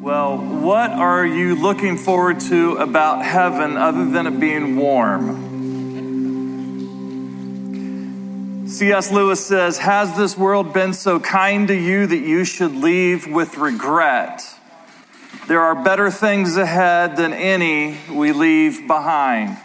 [0.00, 5.46] Well, what are you looking forward to about heaven other than it being warm?
[8.66, 9.12] C.S.
[9.12, 13.58] Lewis says, Has this world been so kind to you that you should leave with
[13.58, 14.42] regret?
[15.48, 19.58] There are better things ahead than any we leave behind.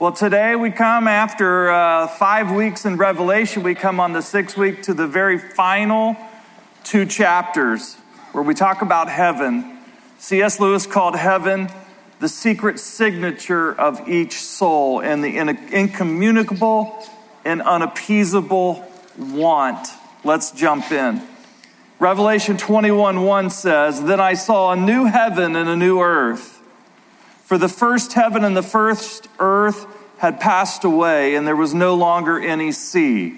[0.00, 4.56] Well, today we come after uh, five weeks in Revelation, we come on the sixth
[4.56, 6.16] week to the very final
[6.82, 7.96] two chapters
[8.32, 9.78] where we talk about heaven.
[10.18, 10.58] C.S.
[10.58, 11.68] Lewis called heaven
[12.22, 15.36] the secret signature of each soul and the
[15.72, 17.04] incommunicable
[17.44, 19.88] and unappeasable want.
[20.22, 21.20] Let's jump in.
[21.98, 26.60] Revelation 21 1 says, Then I saw a new heaven and a new earth.
[27.42, 29.86] For the first heaven and the first earth
[30.18, 33.36] had passed away, and there was no longer any sea.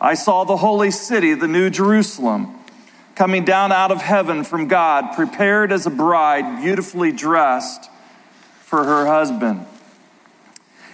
[0.00, 2.61] I saw the holy city, the new Jerusalem
[3.14, 7.90] coming down out of heaven from God, prepared as a bride, beautifully dressed
[8.60, 9.66] for her husband.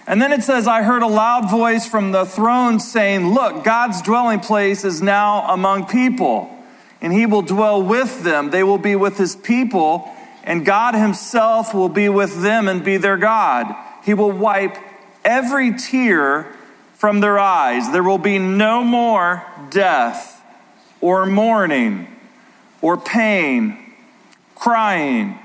[0.05, 4.01] And then it says, I heard a loud voice from the throne saying, Look, God's
[4.01, 6.49] dwelling place is now among people,
[6.99, 8.49] and he will dwell with them.
[8.49, 10.11] They will be with his people,
[10.43, 13.75] and God himself will be with them and be their God.
[14.03, 14.77] He will wipe
[15.23, 16.55] every tear
[16.95, 17.91] from their eyes.
[17.91, 20.38] There will be no more death
[21.01, 22.07] or mourning
[22.81, 23.77] or pain,
[24.55, 25.37] crying.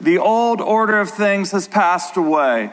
[0.00, 2.70] The old order of things has passed away.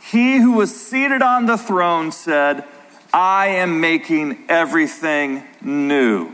[0.00, 2.64] He who was seated on the throne said,
[3.12, 6.30] I am making everything new.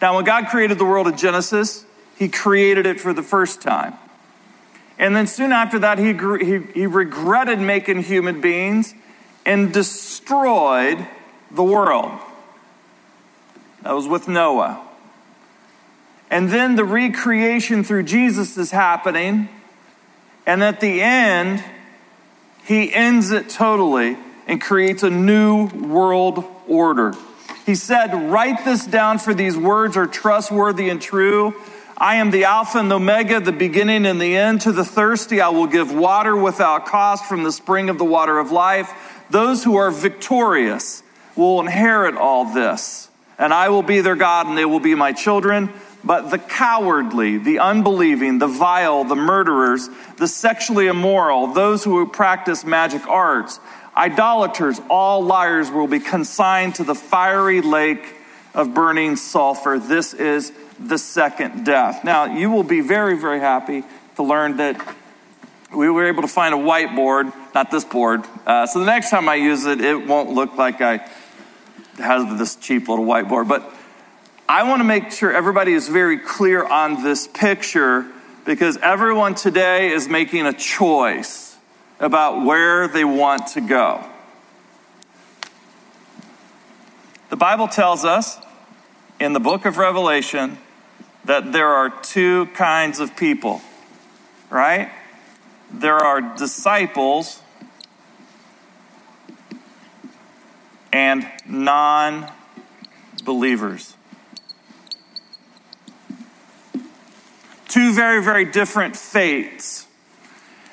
[0.00, 1.84] Now, when God created the world in Genesis,
[2.16, 3.94] He created it for the first time.
[4.98, 6.12] And then soon after that, He,
[6.44, 8.94] he, he regretted making human beings
[9.44, 11.06] and destroyed
[11.50, 12.18] the world.
[13.82, 14.80] That was with Noah.
[16.30, 19.48] And then the recreation through Jesus is happening.
[20.46, 21.62] And at the end,
[22.64, 24.16] he ends it totally
[24.46, 27.12] and creates a new world order.
[27.66, 31.54] He said, Write this down, for these words are trustworthy and true.
[31.98, 34.62] I am the Alpha and the Omega, the beginning and the end.
[34.62, 38.38] To the thirsty, I will give water without cost from the spring of the water
[38.38, 38.90] of life.
[39.30, 41.02] Those who are victorious
[41.36, 43.08] will inherit all this
[43.42, 45.72] and I will be their God, and they will be my children.
[46.04, 52.64] But the cowardly, the unbelieving, the vile, the murderers, the sexually immoral, those who practice
[52.64, 53.58] magic arts,
[53.96, 58.14] idolaters, all liars will be consigned to the fiery lake
[58.54, 59.78] of burning sulfur.
[59.78, 62.04] This is the second death.
[62.04, 63.82] Now, you will be very, very happy
[64.16, 64.80] to learn that
[65.74, 68.24] we were able to find a whiteboard, not this board.
[68.46, 70.98] Uh, so the next time I use it, it won't look like I
[71.98, 73.48] has this cheap little whiteboard.
[73.48, 73.70] But
[74.48, 78.06] I want to make sure everybody is very clear on this picture
[78.44, 81.56] because everyone today is making a choice
[82.00, 84.04] about where they want to go.
[87.30, 88.38] The Bible tells us
[89.20, 90.58] in the book of Revelation
[91.24, 93.62] that there are two kinds of people,
[94.50, 94.90] right?
[95.70, 97.41] There are disciples
[100.92, 102.30] and non
[103.24, 103.96] believers.
[107.68, 109.86] Two very, very different fates.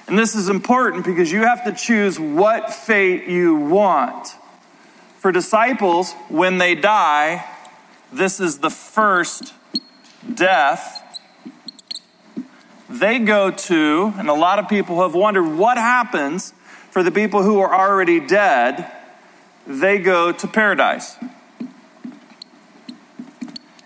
[0.08, 4.36] And this is important because you have to choose what fate you want.
[5.20, 7.46] For disciples, when they die,
[8.12, 9.54] this is the first
[10.34, 11.06] death.
[12.90, 16.54] They go to, and a lot of people have wondered what happens
[16.90, 18.92] for the people who are already dead
[19.70, 21.16] they go to paradise.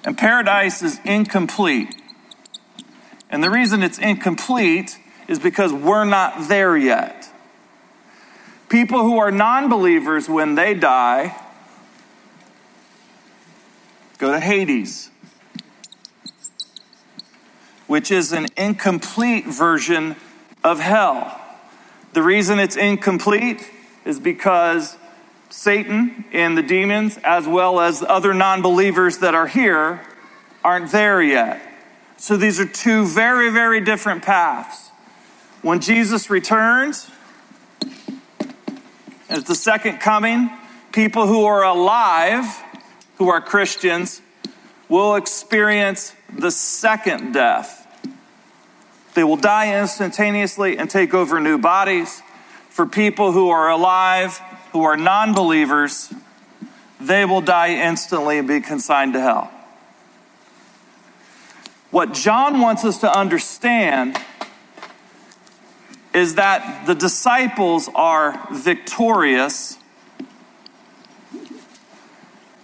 [0.06, 1.94] And paradise is incomplete.
[3.30, 7.30] And the reason it's incomplete is because we're not there yet.
[8.70, 11.36] People who are non believers, when they die,
[14.20, 15.10] go to Hades,
[17.88, 20.16] which is an incomplete version
[20.64, 21.40] of hell.
[22.14, 23.70] The reason it's incomplete
[24.06, 24.98] is because
[25.54, 30.02] Satan and the demons, as well as other non believers that are here,
[30.64, 31.62] aren't there yet.
[32.18, 34.90] So these are two very, very different paths.
[35.62, 37.08] When Jesus returns,
[39.30, 40.50] at the second coming,
[40.92, 42.46] people who are alive,
[43.18, 44.24] who are Christians,
[44.90, 47.88] will experience the second death.
[49.14, 52.24] They will die instantaneously and take over new bodies.
[52.70, 54.42] For people who are alive,
[54.74, 56.12] who are non believers,
[57.00, 59.52] they will die instantly and be consigned to hell.
[61.92, 64.18] What John wants us to understand
[66.14, 69.78] is that the disciples are victorious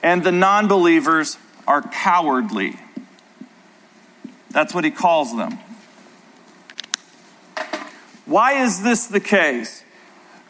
[0.01, 2.79] and the non believers are cowardly.
[4.49, 5.59] That's what he calls them.
[8.25, 9.83] Why is this the case?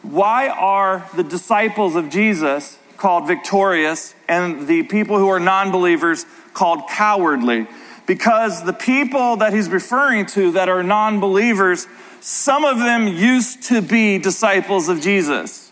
[0.02, 6.24] Why are the disciples of Jesus called victorious and the people who are non believers
[6.54, 7.66] called cowardly?
[8.06, 11.86] Because the people that he's referring to that are non believers,
[12.20, 15.70] some of them used to be disciples of Jesus.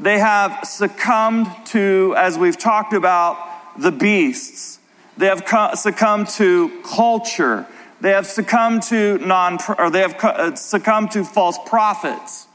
[0.00, 4.80] They have succumbed to, as we've talked about, the beasts.
[5.16, 5.44] They have
[5.78, 7.66] succumbed to culture.
[8.00, 12.48] They have succumbed to non, or they have uh, succumbed to false prophets.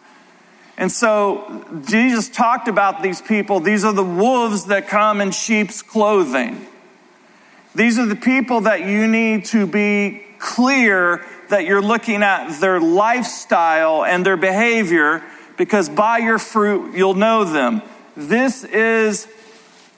[0.77, 3.59] And so Jesus talked about these people.
[3.59, 6.67] These are the wolves that come in sheep's clothing.
[7.73, 12.79] These are the people that you need to be clear that you're looking at their
[12.79, 15.23] lifestyle and their behavior
[15.57, 17.81] because by your fruit you'll know them.
[18.15, 19.27] This is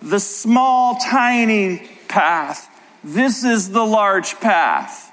[0.02, 2.70] the small, tiny path.
[3.04, 5.12] This is the large path.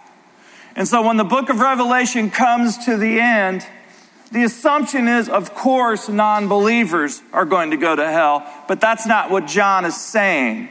[0.76, 3.66] And so when the book of Revelation comes to the end,
[4.32, 9.06] the assumption is, of course, non believers are going to go to hell, but that's
[9.06, 10.68] not what John is saying.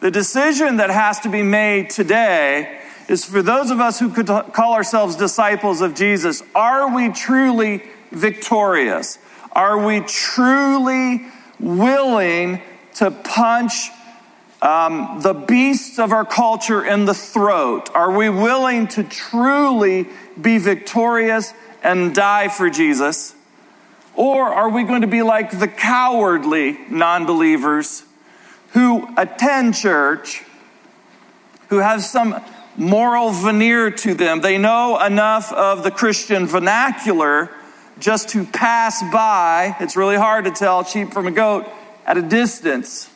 [0.00, 4.26] The decision that has to be made today is for those of us who could
[4.26, 9.18] call ourselves disciples of Jesus are we truly victorious?
[9.52, 11.26] Are we truly
[11.58, 12.60] willing
[12.96, 13.90] to punch
[14.60, 17.90] um, the beasts of our culture in the throat?
[17.94, 20.08] Are we willing to truly
[20.40, 21.54] be victorious
[21.86, 23.34] and die for Jesus?
[24.14, 28.02] Or are we going to be like the cowardly non believers
[28.72, 30.42] who attend church,
[31.68, 32.42] who have some
[32.76, 34.40] moral veneer to them?
[34.40, 37.50] They know enough of the Christian vernacular
[38.00, 39.76] just to pass by.
[39.78, 41.66] It's really hard to tell sheep from a goat
[42.04, 43.08] at a distance.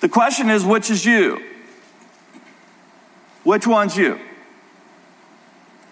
[0.00, 1.42] The question is which is you?
[3.42, 4.20] Which one's you?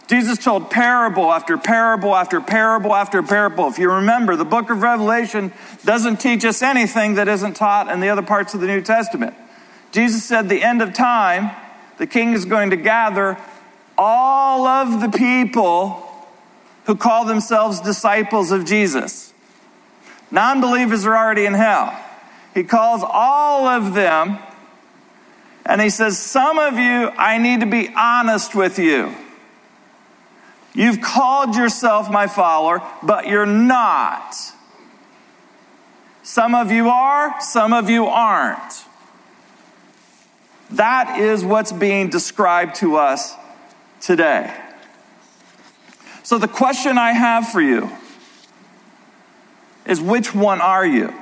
[0.07, 3.69] Jesus told parable after parable after parable after parable.
[3.69, 5.53] If you remember, the book of Revelation
[5.85, 9.35] doesn't teach us anything that isn't taught in the other parts of the New Testament.
[9.93, 11.51] Jesus said, the end of time,
[11.97, 13.39] the king is going to gather
[13.97, 16.03] all of the people
[16.85, 19.33] who call themselves disciples of Jesus.
[20.31, 21.99] Non believers are already in hell.
[22.53, 24.39] He calls all of them
[25.65, 29.15] and he says, Some of you, I need to be honest with you.
[30.75, 34.35] You've called yourself my follower, but you're not.
[36.25, 38.85] Some of you are, some of you aren't.
[40.71, 43.35] That is what's being described to us
[44.01, 44.53] today.
[46.25, 47.91] So, the question I have for you
[49.87, 51.15] is which one are you?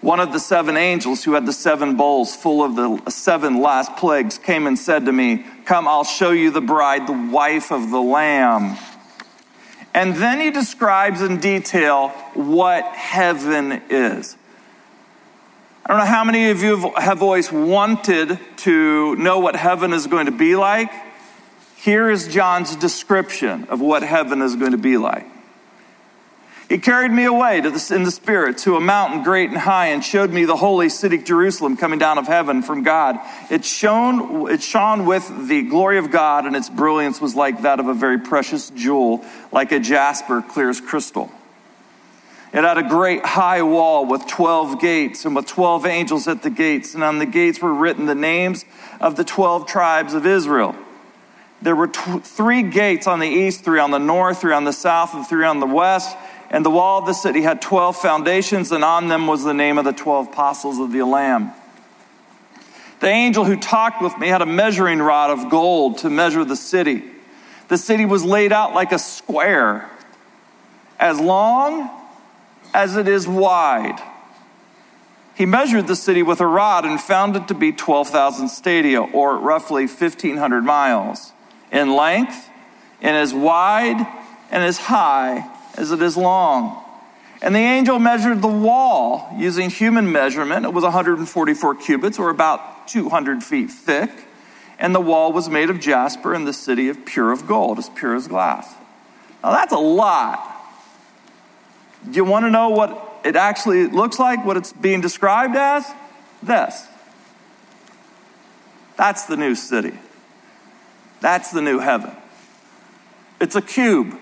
[0.00, 3.96] One of the seven angels who had the seven bowls full of the seven last
[3.96, 7.90] plagues came and said to me, Come, I'll show you the bride, the wife of
[7.90, 8.78] the Lamb.
[9.92, 14.36] And then he describes in detail what heaven is.
[15.84, 20.06] I don't know how many of you have always wanted to know what heaven is
[20.06, 20.92] going to be like.
[21.76, 25.26] Here is John's description of what heaven is going to be like.
[26.68, 30.04] He carried me away the, in the Spirit to a mountain great and high and
[30.04, 33.18] showed me the holy city Jerusalem coming down of heaven from God.
[33.50, 37.80] It shone, it shone with the glory of God, and its brilliance was like that
[37.80, 41.32] of a very precious jewel, like a jasper, clear as crystal.
[42.52, 46.50] It had a great high wall with 12 gates and with 12 angels at the
[46.50, 46.94] gates.
[46.94, 48.64] And on the gates were written the names
[49.00, 50.74] of the 12 tribes of Israel.
[51.60, 54.72] There were tw- three gates on the east, three on the north, three on the
[54.72, 56.16] south, and three on the west.
[56.50, 59.76] And the wall of the city had 12 foundations, and on them was the name
[59.76, 61.52] of the 12 apostles of the Lamb.
[63.00, 66.56] The angel who talked with me had a measuring rod of gold to measure the
[66.56, 67.04] city.
[67.68, 69.90] The city was laid out like a square,
[70.98, 71.90] as long
[72.72, 74.00] as it is wide.
[75.34, 79.38] He measured the city with a rod and found it to be 12,000 stadia, or
[79.38, 81.32] roughly 1,500 miles,
[81.70, 82.48] in length,
[83.02, 84.04] and as wide
[84.50, 85.48] and as high
[85.78, 86.84] as it is long.
[87.40, 90.66] And the angel measured the wall using human measurement.
[90.66, 94.10] It was 144 cubits, or about 200 feet thick.
[94.78, 97.88] And the wall was made of jasper, and the city of pure of gold, as
[97.90, 98.74] pure as glass.
[99.42, 100.56] Now that's a lot.
[102.04, 105.84] Do you want to know what it actually looks like, what it's being described as?
[106.42, 106.86] This.
[108.96, 109.96] That's the new city.
[111.20, 112.12] That's the new heaven.
[113.40, 114.18] It's a cube,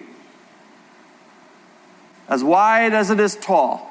[2.29, 3.91] as wide as it is tall.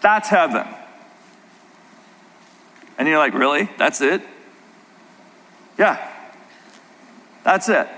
[0.00, 0.66] That's heaven.
[2.96, 3.68] And you're like, really?
[3.78, 4.22] That's it?
[5.78, 6.04] Yeah.
[7.44, 7.88] That's it.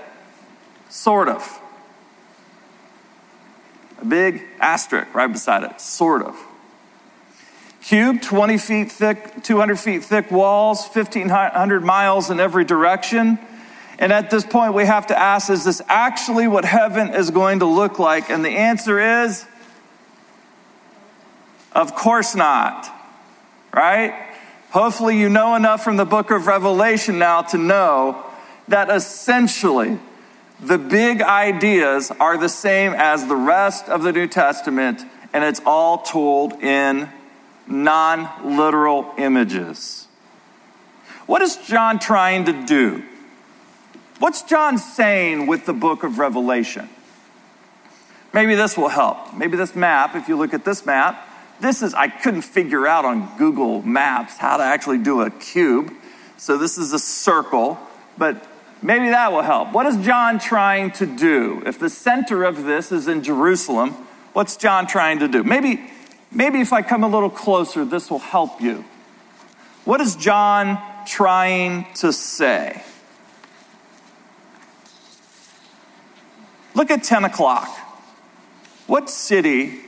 [0.89, 1.59] Sort of.
[4.01, 5.79] A big asterisk right beside it.
[5.81, 6.37] Sort of.
[7.81, 13.39] Cube, 20 feet thick, 200 feet thick walls, 1,500 miles in every direction.
[14.01, 17.59] And at this point, we have to ask is this actually what heaven is going
[17.59, 18.31] to look like?
[18.31, 19.45] And the answer is
[21.71, 22.91] of course not,
[23.71, 24.13] right?
[24.71, 28.25] Hopefully, you know enough from the book of Revelation now to know
[28.67, 29.99] that essentially
[30.59, 35.61] the big ideas are the same as the rest of the New Testament, and it's
[35.65, 37.07] all told in
[37.67, 40.07] non literal images.
[41.27, 43.03] What is John trying to do?
[44.21, 46.87] What's John saying with the book of Revelation?
[48.35, 49.33] Maybe this will help.
[49.35, 51.27] Maybe this map, if you look at this map,
[51.59, 55.91] this is, I couldn't figure out on Google Maps how to actually do a cube.
[56.37, 57.79] So this is a circle,
[58.15, 58.45] but
[58.83, 59.71] maybe that will help.
[59.71, 61.63] What is John trying to do?
[61.65, 63.93] If the center of this is in Jerusalem,
[64.33, 65.43] what's John trying to do?
[65.43, 65.89] Maybe,
[66.31, 68.85] maybe if I come a little closer, this will help you.
[69.83, 72.83] What is John trying to say?
[76.73, 77.67] Look at 10 o'clock.
[78.87, 79.79] What city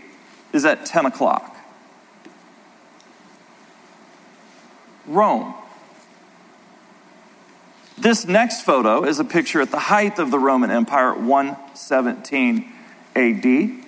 [0.52, 1.56] is at 10 o'clock?
[5.06, 5.54] Rome.
[7.98, 12.72] This next photo is a picture at the height of the Roman Empire at 117
[13.16, 13.86] AD.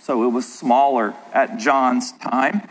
[0.00, 2.62] So it was smaller at John's time.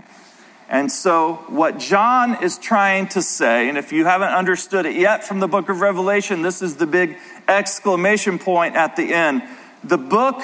[0.69, 5.23] And so, what John is trying to say, and if you haven't understood it yet
[5.23, 9.43] from the book of Revelation, this is the big exclamation point at the end.
[9.83, 10.41] The book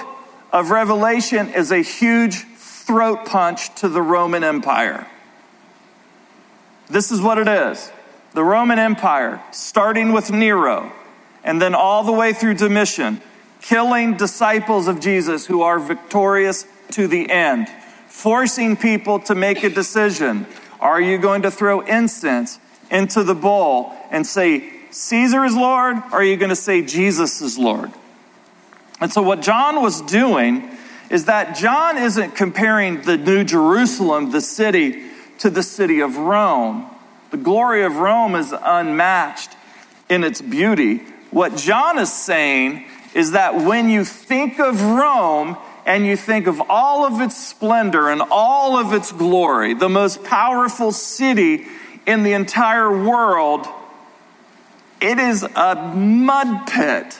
[0.51, 5.07] of Revelation is a huge throat punch to the Roman Empire.
[6.89, 7.91] This is what it is
[8.33, 10.91] the Roman Empire, starting with Nero,
[11.43, 13.21] and then all the way through Domitian,
[13.61, 17.67] killing disciples of Jesus who are victorious to the end,
[18.07, 20.47] forcing people to make a decision.
[20.79, 25.97] Are you going to throw incense into the bowl and say, Caesar is Lord?
[25.97, 27.91] Or are you going to say, Jesus is Lord?
[29.01, 30.69] And so, what John was doing
[31.09, 35.03] is that John isn't comparing the New Jerusalem, the city,
[35.39, 36.89] to the city of Rome.
[37.31, 39.49] The glory of Rome is unmatched
[40.09, 40.97] in its beauty.
[41.31, 42.85] What John is saying
[43.15, 45.57] is that when you think of Rome
[45.87, 50.23] and you think of all of its splendor and all of its glory, the most
[50.23, 51.65] powerful city
[52.05, 53.67] in the entire world,
[55.03, 57.19] it is a mud pit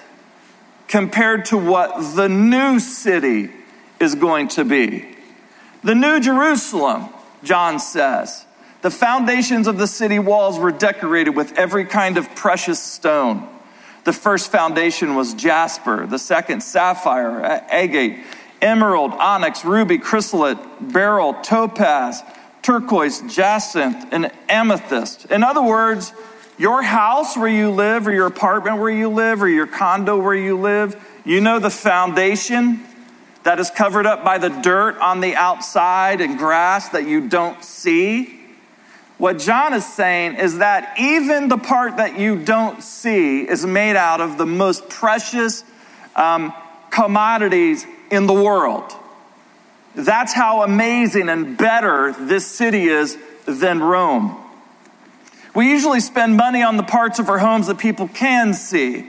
[0.87, 3.49] compared to what the new city
[3.99, 5.15] is going to be.
[5.83, 7.09] The New Jerusalem
[7.43, 8.45] John says.
[8.81, 13.47] The foundations of the city walls were decorated with every kind of precious stone.
[14.05, 18.17] The first foundation was jasper, the second, sapphire, agate,
[18.61, 20.57] emerald, onyx, ruby, chrysolite,
[20.91, 22.21] beryl, topaz,
[22.61, 25.25] turquoise, jacinth, and amethyst.
[25.25, 26.13] In other words,
[26.57, 30.35] your house where you live, or your apartment where you live, or your condo where
[30.35, 30.95] you live,
[31.25, 32.83] you know the foundation
[33.43, 37.63] that is covered up by the dirt on the outside and grass that you don't
[37.63, 38.39] see.
[39.17, 43.95] What John is saying is that even the part that you don't see is made
[43.95, 45.63] out of the most precious
[46.15, 46.53] um,
[46.89, 48.91] commodities in the world.
[49.95, 54.42] That's how amazing and better this city is than Rome.
[55.55, 59.07] We usually spend money on the parts of our homes that people can see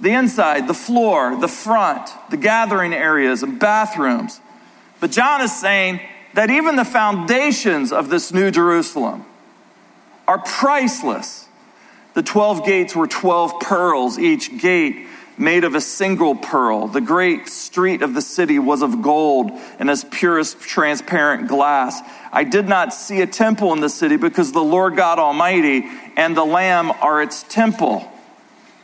[0.00, 4.40] the inside, the floor, the front, the gathering areas, and bathrooms.
[5.00, 6.00] But John is saying
[6.34, 9.24] that even the foundations of this new Jerusalem
[10.26, 11.48] are priceless.
[12.14, 15.06] The 12 gates were 12 pearls, each gate
[15.40, 16.88] made of a single pearl.
[16.88, 22.00] The great street of the city was of gold and as pure as transparent glass.
[22.32, 25.84] I did not see a temple in the city because the Lord God Almighty
[26.16, 28.10] and the Lamb are its temple.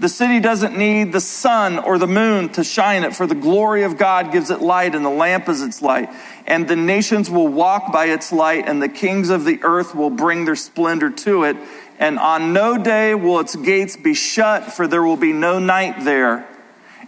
[0.00, 3.84] The city doesn't need the sun or the moon to shine it, for the glory
[3.84, 6.10] of God gives it light, and the lamp is its light.
[6.46, 10.10] And the nations will walk by its light, and the kings of the earth will
[10.10, 11.56] bring their splendor to it.
[12.00, 16.04] And on no day will its gates be shut, for there will be no night
[16.04, 16.48] there.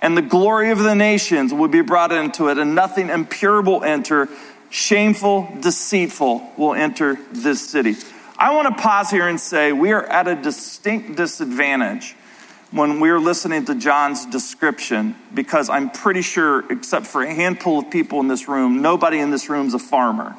[0.00, 3.82] And the glory of the nations will be brought into it, and nothing impure will
[3.82, 4.28] enter,
[4.70, 7.96] shameful, deceitful will enter this city.
[8.38, 12.14] I want to pause here and say we are at a distinct disadvantage
[12.72, 17.90] when we're listening to John's description because I'm pretty sure, except for a handful of
[17.90, 20.36] people in this room, nobody in this room is a farmer.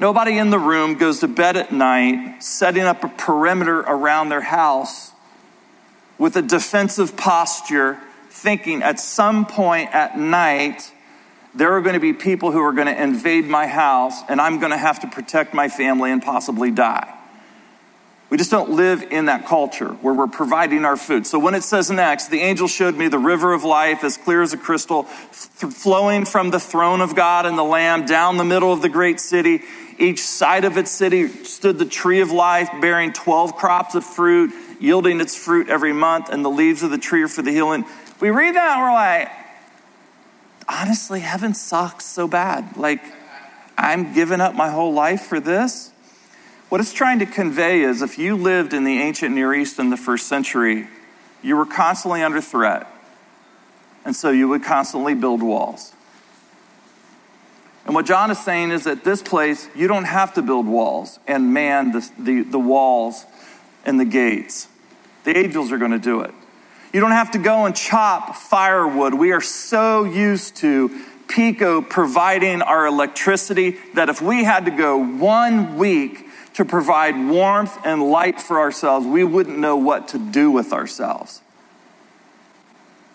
[0.00, 4.40] Nobody in the room goes to bed at night setting up a perimeter around their
[4.40, 5.12] house
[6.18, 7.98] with a defensive posture,
[8.30, 10.92] thinking at some point at night,
[11.54, 14.60] there are going to be people who are going to invade my house and I'm
[14.60, 17.17] going to have to protect my family and possibly die.
[18.30, 21.26] We just don't live in that culture where we're providing our food.
[21.26, 24.42] So when it says next, the angel showed me the river of life as clear
[24.42, 28.70] as a crystal, flowing from the throne of God and the Lamb down the middle
[28.70, 29.62] of the great city.
[29.98, 34.52] Each side of its city stood the tree of life, bearing 12 crops of fruit,
[34.78, 37.86] yielding its fruit every month, and the leaves of the tree are for the healing.
[38.20, 39.30] We read that and we're like,
[40.68, 42.76] honestly, heaven sucks so bad.
[42.76, 43.02] Like,
[43.78, 45.92] I'm giving up my whole life for this.
[46.68, 49.88] What it's trying to convey is if you lived in the ancient Near East in
[49.88, 50.86] the first century,
[51.42, 52.86] you were constantly under threat.
[54.04, 55.92] And so you would constantly build walls.
[57.86, 61.18] And what John is saying is that this place, you don't have to build walls
[61.26, 63.24] and man the, the, the walls
[63.86, 64.68] and the gates.
[65.24, 66.34] The angels are going to do it.
[66.92, 69.14] You don't have to go and chop firewood.
[69.14, 70.90] We are so used to
[71.28, 76.27] PECO providing our electricity that if we had to go one week
[76.58, 81.40] to provide warmth and light for ourselves, we wouldn't know what to do with ourselves.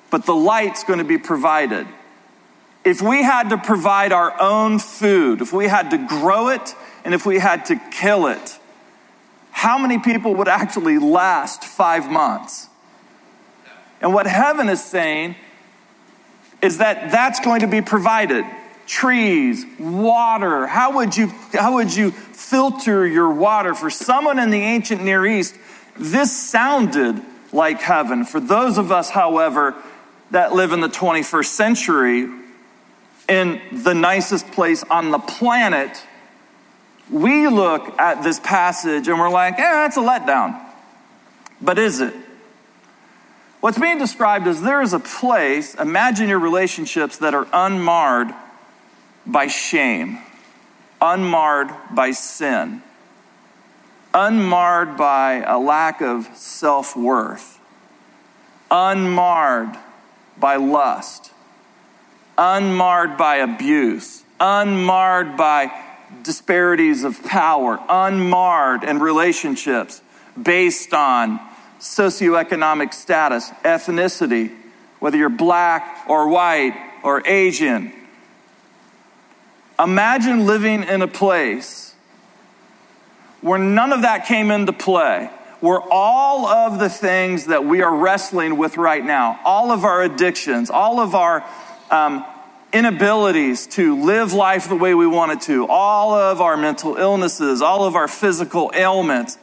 [0.09, 1.85] But the light's going to be provided.
[2.85, 6.73] If we had to provide our own food, if we had to grow it,
[7.03, 8.59] and if we had to kill it,
[9.51, 12.69] how many people would actually last five months?
[13.99, 15.35] And what heaven is saying
[16.61, 18.45] is that that's going to be provided
[18.85, 20.67] trees, water.
[20.67, 23.73] How would you, how would you filter your water?
[23.73, 25.55] For someone in the ancient Near East,
[25.97, 27.21] this sounded
[27.51, 28.25] like heaven.
[28.25, 29.75] For those of us, however,
[30.31, 32.29] that live in the 21st century,
[33.29, 36.01] in the nicest place on the planet,
[37.09, 40.59] we look at this passage and we're like, eh, that's a letdown.
[41.61, 42.13] But is it?
[43.61, 48.33] What's being described is there is a place, imagine your relationships that are unmarred
[49.25, 50.19] by shame,
[51.01, 52.81] unmarred by sin,
[54.13, 57.59] unmarred by a lack of self worth,
[58.69, 59.77] unmarred
[60.37, 61.31] by lust,
[62.37, 65.71] unmarred by abuse, unmarred by
[66.21, 70.01] disparities of power, unmarred in relationships
[70.41, 71.39] based on
[71.79, 74.55] socioeconomic status, ethnicity,
[74.99, 77.91] whether you're black or white or Asian
[79.79, 81.95] Imagine living in a place
[83.41, 87.95] where none of that came into play, where all of the things that we are
[87.95, 91.43] wrestling with right now, all of our addictions, all of our
[91.91, 92.25] um,
[92.71, 97.85] inabilities to live life the way we wanted to, all of our mental illnesses, all
[97.85, 99.37] of our physical ailments,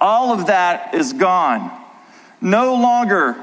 [0.00, 1.70] all of that is gone.
[2.40, 3.36] No longer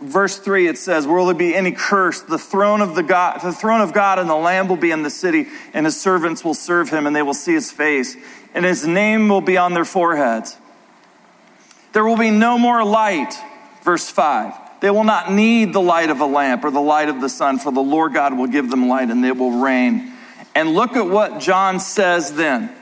[0.00, 2.20] verse 3 it says will there be any curse?
[2.20, 5.02] The throne of the god the throne of god and the lamb will be in
[5.02, 8.16] the city and his servants will serve him and they will see his face
[8.54, 10.56] and his name will be on their foreheads.
[11.92, 13.34] There will be no more light
[13.82, 17.20] verse 5 they will not need the light of a lamp or the light of
[17.20, 20.12] the sun for the lord god will give them light and they will reign.
[20.54, 22.72] And look at what john says then.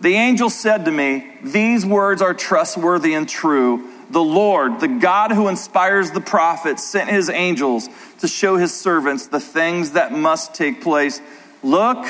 [0.00, 5.32] The angel said to me these words are trustworthy and true the Lord, the God
[5.32, 7.88] who inspires the prophets, sent his angels
[8.20, 11.20] to show his servants the things that must take place.
[11.62, 12.06] Look,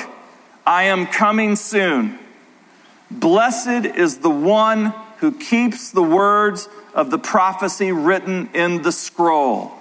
[0.66, 2.18] I am coming soon.
[3.10, 9.72] Blessed is the one who keeps the words of the prophecy written in the scroll.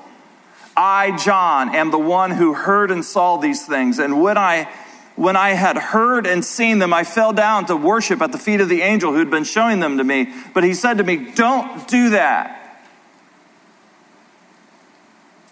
[0.75, 3.99] I, John, am the one who heard and saw these things.
[3.99, 4.67] And when I
[5.15, 8.61] when I had heard and seen them, I fell down to worship at the feet
[8.61, 10.33] of the angel who had been showing them to me.
[10.53, 12.59] But he said to me, Don't do that.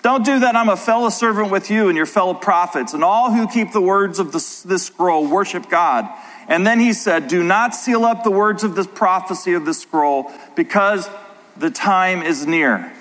[0.01, 0.55] Don't do that.
[0.55, 3.81] I'm a fellow servant with you and your fellow prophets, and all who keep the
[3.81, 6.09] words of this, this scroll worship God.
[6.47, 9.75] And then he said, Do not seal up the words of this prophecy of the
[9.75, 11.07] scroll, because
[11.55, 12.91] the time is near.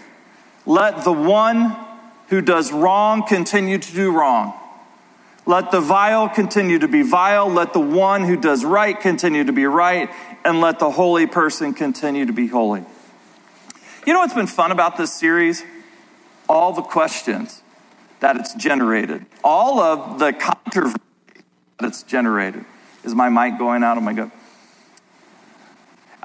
[0.66, 1.74] Let the one
[2.28, 4.59] who does wrong continue to do wrong
[5.50, 7.48] let the vile continue to be vile.
[7.48, 10.08] Let the one who does right continue to be right.
[10.44, 12.84] And let the holy person continue to be holy.
[14.06, 15.64] You know what's been fun about this series?
[16.48, 17.62] All the questions
[18.20, 20.96] that it's generated, all of the controversy
[21.78, 22.64] that it's generated.
[23.02, 23.98] Is my mic going out?
[23.98, 24.30] Oh my God.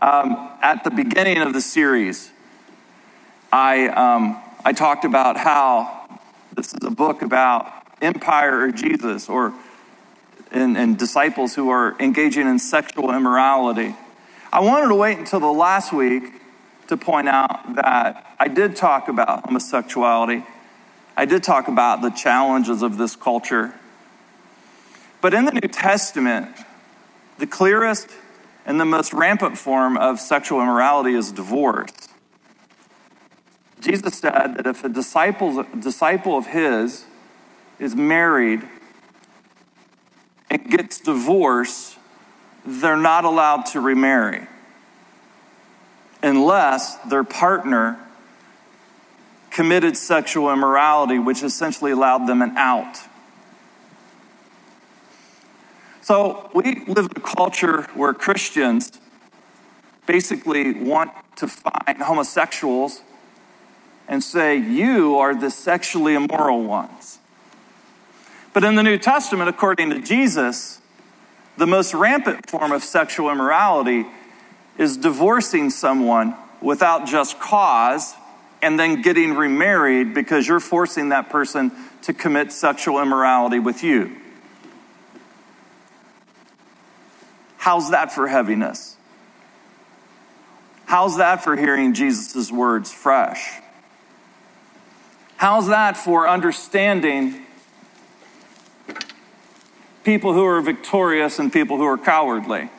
[0.02, 2.30] Um, at the beginning of the series,
[3.52, 6.20] I, um, I talked about how
[6.56, 9.54] this is a book about empire or Jesus or
[10.52, 13.96] and, and disciples who are engaging in sexual immorality.
[14.52, 16.24] I wanted to wait until the last week
[16.88, 20.44] to point out that I did talk about homosexuality.
[21.18, 23.74] I did talk about the challenges of this culture.
[25.22, 26.50] But in the New Testament,
[27.38, 28.10] the clearest
[28.66, 31.92] and the most rampant form of sexual immorality is divorce.
[33.80, 37.06] Jesus said that if a disciple, disciple of his
[37.80, 38.62] is married
[40.50, 41.98] and gets divorced,
[42.66, 44.48] they're not allowed to remarry
[46.24, 48.00] unless their partner
[49.52, 52.98] committed sexual immorality, which essentially allowed them an out.
[56.02, 58.92] So we live in a culture where Christians
[60.06, 63.02] basically want to find homosexuals
[64.08, 67.20] and say, You are the sexually immoral ones.
[68.56, 70.80] But in the New Testament, according to Jesus,
[71.58, 74.06] the most rampant form of sexual immorality
[74.78, 78.14] is divorcing someone without just cause
[78.62, 81.70] and then getting remarried because you're forcing that person
[82.04, 84.16] to commit sexual immorality with you.
[87.58, 88.96] How's that for heaviness?
[90.86, 93.60] How's that for hearing Jesus' words fresh?
[95.36, 97.45] How's that for understanding
[100.06, 102.70] people who are victorious and people who are cowardly?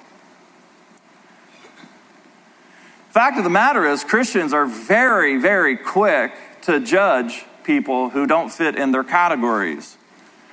[3.10, 8.50] Fact of the matter is, Christians are very, very quick to judge people who don't
[8.50, 9.96] fit in their categories.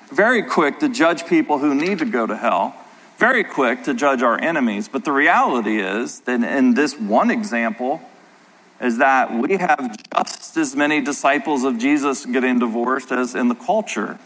[0.09, 2.75] Very quick to judge people who need to go to hell.
[3.17, 4.87] Very quick to judge our enemies.
[4.87, 8.01] But the reality is that in this one example,
[8.81, 13.55] is that we have just as many disciples of Jesus getting divorced as in the
[13.55, 14.19] culture.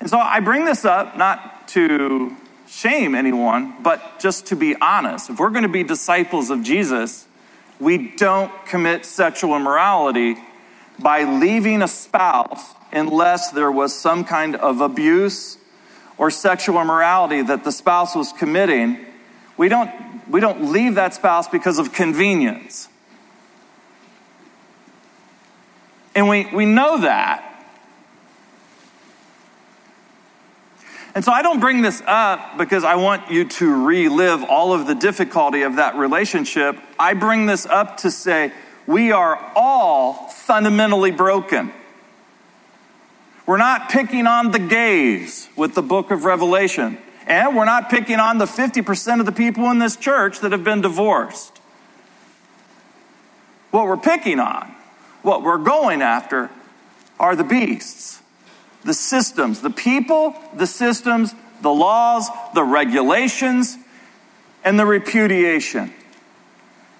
[0.00, 2.36] And so I bring this up not to
[2.68, 5.30] shame anyone, but just to be honest.
[5.30, 7.26] If we're going to be disciples of Jesus,
[7.80, 10.36] we don't commit sexual immorality
[10.98, 15.58] by leaving a spouse unless there was some kind of abuse
[16.16, 19.04] or sexual immorality that the spouse was committing.
[19.56, 19.90] We don't
[20.28, 22.88] we don't leave that spouse because of convenience.
[26.14, 27.50] And we, we know that.
[31.14, 34.86] And so I don't bring this up because I want you to relive all of
[34.86, 36.76] the difficulty of that relationship.
[36.98, 38.52] I bring this up to say
[38.86, 41.72] we are all fundamentally broken.
[43.46, 46.98] We're not picking on the gays with the book of Revelation.
[47.26, 50.64] And we're not picking on the 50% of the people in this church that have
[50.64, 51.58] been divorced.
[53.70, 54.74] What we're picking on,
[55.22, 56.50] what we're going after,
[57.18, 58.20] are the beasts,
[58.84, 63.76] the systems, the people, the systems, the laws, the regulations,
[64.64, 65.92] and the repudiation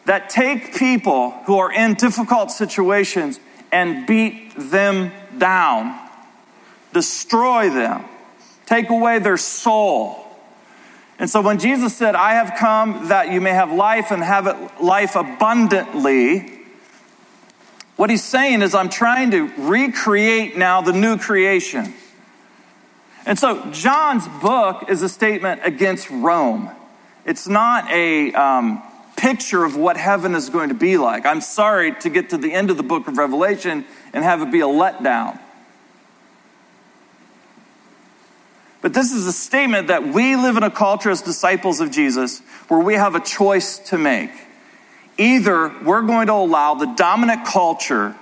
[0.06, 3.40] that take people who are in difficult situations
[3.72, 5.98] and beat them down,
[6.92, 8.04] destroy them
[8.66, 10.20] take away their soul.
[11.18, 14.46] And so when Jesus said, I have come that you may have life and have
[14.46, 16.53] it life abundantly,
[17.96, 21.94] what he's saying is, I'm trying to recreate now the new creation.
[23.26, 26.70] And so John's book is a statement against Rome.
[27.24, 28.83] It's not a um,
[29.16, 31.24] picture of what heaven is going to be like.
[31.24, 34.50] I'm sorry to get to the end of the book of Revelation and have it
[34.50, 35.38] be a letdown.
[38.83, 42.40] But this is a statement that we live in a culture as disciples of Jesus
[42.68, 44.30] where we have a choice to make.
[45.18, 48.16] Either we're going to allow the dominant culture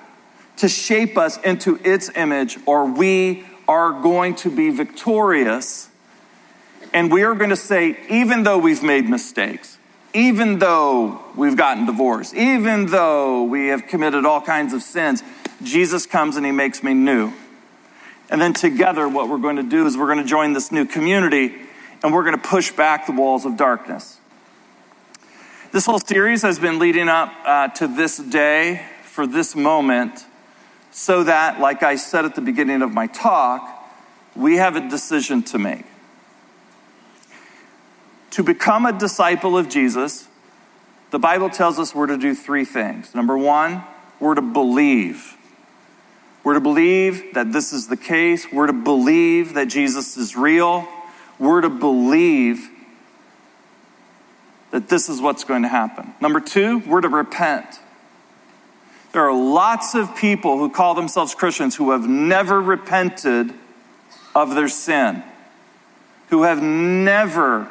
[0.57, 5.89] to shape us into its image, or we are going to be victorious.
[6.93, 9.79] And we are going to say, even though we've made mistakes,
[10.15, 15.23] even though we've gotten divorced, even though we have committed all kinds of sins,
[15.63, 17.33] Jesus comes and he makes me new.
[18.29, 20.85] And then together, what we're going to do is we're going to join this new
[20.85, 21.55] community
[22.03, 24.19] and we're going to push back the walls of darkness.
[25.73, 30.27] This whole series has been leading up uh, to this day for this moment
[30.91, 33.83] so that, like I said at the beginning of my talk,
[34.37, 35.87] we have a decision to make.
[38.33, 40.29] To become a disciple of Jesus,
[41.11, 43.15] the Bible tells us we're to do three things.
[43.15, 43.83] Number one,
[44.21, 45.39] we're to believe.
[46.45, 48.47] We're to believe that this is the case.
[48.53, 50.87] We're to believe that Jesus is real.
[51.39, 52.69] We're to believe
[54.73, 56.13] that this is what's going to happen.
[56.21, 57.79] Number two, we're to repent.
[59.13, 63.53] There are lots of people who call themselves Christians who have never repented
[64.35, 65.23] of their sin,
[66.31, 67.69] who have never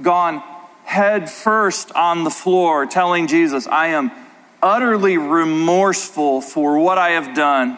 [0.00, 0.42] gone
[0.84, 4.12] head first on the floor telling Jesus, I am
[4.62, 7.76] utterly remorseful for what I have done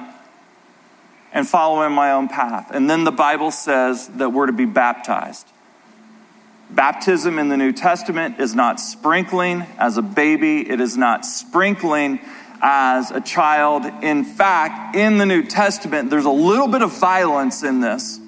[1.33, 2.71] and following my own path.
[2.71, 5.47] And then the Bible says that we're to be baptized.
[6.73, 12.21] Baptism in the New Testament is not sprinkling as a baby, it is not sprinkling
[12.63, 13.85] as a child.
[14.03, 18.21] In fact, in the New Testament, there's a little bit of violence in this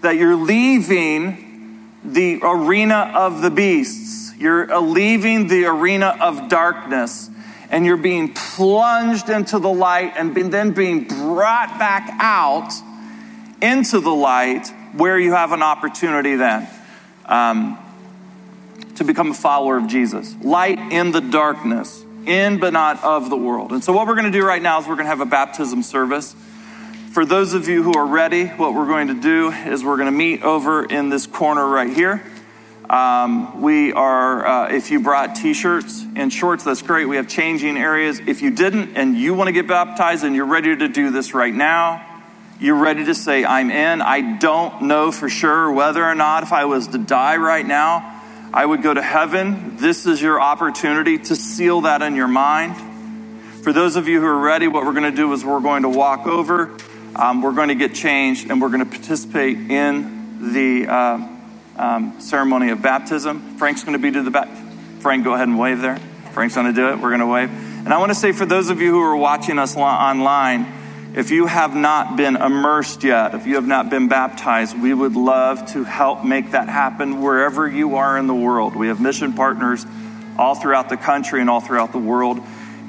[0.00, 7.30] that you're leaving the arena of the beasts, you're leaving the arena of darkness,
[7.70, 12.72] and you're being plunged into the light and then being brought back out
[13.60, 16.68] into the light where you have an opportunity then.
[17.24, 17.78] Um,
[18.96, 20.34] to become a follower of Jesus.
[20.42, 23.72] Light in the darkness, in but not of the world.
[23.72, 25.26] And so, what we're going to do right now is we're going to have a
[25.26, 26.34] baptism service.
[27.12, 30.06] For those of you who are ready, what we're going to do is we're going
[30.06, 32.22] to meet over in this corner right here.
[32.88, 37.06] Um, we are, uh, if you brought t shirts and shorts, that's great.
[37.06, 38.18] We have changing areas.
[38.18, 41.32] If you didn't and you want to get baptized and you're ready to do this
[41.32, 42.06] right now,
[42.60, 44.02] you're ready to say, I'm in.
[44.02, 48.21] I don't know for sure whether or not if I was to die right now,
[48.54, 49.78] I would go to heaven.
[49.78, 52.76] This is your opportunity to seal that in your mind.
[53.64, 55.84] For those of you who are ready, what we're going to do is we're going
[55.84, 56.76] to walk over,
[57.16, 61.28] um, we're going to get changed, and we're going to participate in the uh,
[61.76, 63.56] um, ceremony of baptism.
[63.56, 64.50] Frank's going to be to the back.
[65.00, 65.96] Frank, go ahead and wave there.
[66.32, 66.98] Frank's going to do it.
[66.98, 67.48] We're going to wave.
[67.50, 70.66] And I want to say for those of you who are watching us online,
[71.14, 75.14] if you have not been immersed yet, if you have not been baptized, we would
[75.14, 78.74] love to help make that happen wherever you are in the world.
[78.74, 79.84] We have mission partners
[80.38, 82.40] all throughout the country and all throughout the world.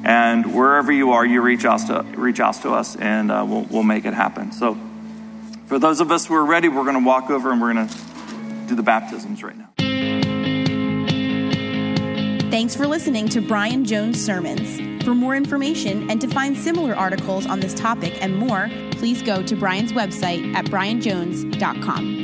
[0.05, 3.63] And wherever you are, you reach out to, reach out to us and uh, we'll,
[3.63, 4.51] we'll make it happen.
[4.51, 4.77] So,
[5.67, 7.87] for those of us who are ready, we're going to walk over and we're going
[7.87, 7.95] to
[8.67, 9.69] do the baptisms right now.
[12.51, 14.92] Thanks for listening to Brian Jones Sermons.
[15.03, 19.43] For more information and to find similar articles on this topic and more, please go
[19.43, 22.22] to Brian's website at brianjones.com.